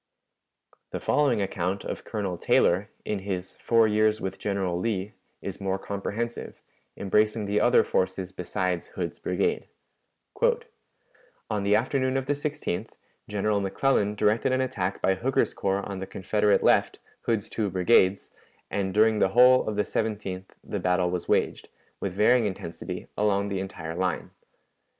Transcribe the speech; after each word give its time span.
The 0.89 0.99
following 0.99 1.43
account 1.43 1.83
of 1.85 2.03
Colonel 2.03 2.35
Taylor, 2.35 2.89
in 3.05 3.19
his 3.19 3.55
"Four 3.57 3.87
Years 3.87 4.19
with 4.19 4.39
General 4.39 4.79
Lee," 4.79 5.13
is 5.43 5.61
more 5.61 5.77
comprehensive, 5.77 6.63
embracing 6.97 7.45
the 7.45 7.61
other 7.61 7.83
forces 7.83 8.31
besides 8.31 8.87
Hood's 8.87 9.19
brigade: 9.19 9.67
"On 11.51 11.61
the 11.61 11.75
afternoon 11.75 12.17
of 12.17 12.25
the 12.25 12.33
16th, 12.33 12.89
General 13.29 13.59
McClellan 13.61 14.15
directed 14.15 14.51
an 14.51 14.61
attack 14.61 15.03
by 15.03 15.13
Hooker's 15.13 15.53
corps 15.53 15.87
on 15.87 15.99
the 15.99 16.07
Confederate 16.07 16.63
left 16.63 16.97
Hood's 17.27 17.47
two 17.47 17.69
brigades 17.69 18.31
and 18.71 18.95
during 18.95 19.19
the 19.19 19.29
whole 19.29 19.69
of 19.69 19.75
the 19.75 19.83
17th 19.83 20.45
the 20.63 20.79
battle 20.79 21.11
was 21.11 21.29
waged, 21.29 21.69
with 21.99 22.13
varying 22.13 22.47
intensity, 22.47 23.05
along 23.17 23.49
the 23.49 23.59
entire 23.59 23.93
line. 23.95 24.31